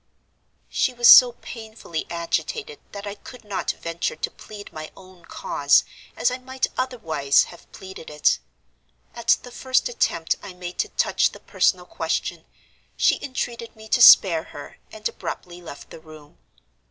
[0.71, 5.83] "She was so painfully agitated that I could not venture to plead my own cause
[6.17, 8.39] as I might otherwise have pleaded it.
[9.13, 12.45] At the first attempt I made to touch the personal question,
[12.97, 16.39] she entreated me to spare her, and abruptly left the room.